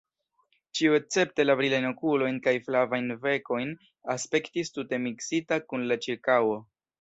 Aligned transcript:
Ĉio 0.77 0.93
escepte 0.99 1.43
la 1.45 1.55
brilajn 1.59 1.85
okulojn 1.89 2.39
kaj 2.47 2.53
flavajn 2.69 3.11
bekojn 3.27 3.75
aspektis 4.15 4.75
tute 4.79 5.01
miksita 5.05 5.61
kun 5.69 5.87
la 5.93 6.01
ĉirkaŭo. 6.09 6.59